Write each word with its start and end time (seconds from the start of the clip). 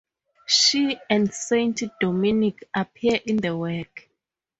She 0.47 0.97
and 1.11 1.31
Saint 1.31 1.79
Dominic 1.99 2.67
appear 2.75 3.19
in 3.23 3.37
the 3.37 3.55
work. 3.55 4.09